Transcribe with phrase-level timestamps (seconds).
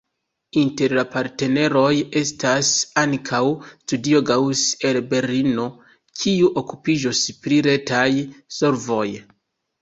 [0.59, 1.91] Inter la partneroj
[2.21, 3.41] estas ankaŭ
[3.73, 5.67] Studio Gaus el Berlino,
[6.23, 8.09] kiu okupiĝos pri retaj
[8.59, 9.07] solvoj.